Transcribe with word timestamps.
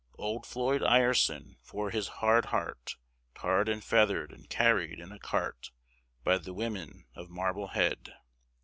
Old 0.17 0.47
Floyd 0.47 0.81
Ireson, 0.81 1.57
for 1.61 1.91
his 1.91 2.07
hard 2.07 2.45
heart, 2.45 2.95
Tarred 3.35 3.69
and 3.69 3.83
feathered 3.83 4.31
and 4.31 4.49
carried 4.49 4.97
in 4.99 5.11
a 5.11 5.19
cart 5.19 5.69
By 6.23 6.39
the 6.39 6.55
women 6.55 7.05
of 7.13 7.29
Marblehead! 7.29 8.11